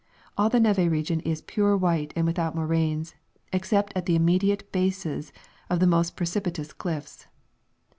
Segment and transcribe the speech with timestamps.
[0.35, 3.13] All the neve region is pure white and without moraines,
[3.53, 5.31] except at the immediate bases
[5.69, 7.27] of the most precipitous cliffs.